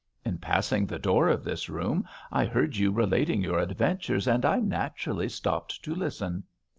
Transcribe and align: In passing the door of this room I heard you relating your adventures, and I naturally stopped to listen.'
In 0.25 0.39
passing 0.39 0.87
the 0.87 0.97
door 0.97 1.27
of 1.29 1.43
this 1.43 1.69
room 1.69 2.05
I 2.31 2.45
heard 2.45 2.75
you 2.75 2.89
relating 2.89 3.43
your 3.43 3.59
adventures, 3.59 4.27
and 4.27 4.43
I 4.43 4.59
naturally 4.59 5.29
stopped 5.29 5.83
to 5.85 5.93
listen.' 5.93 6.43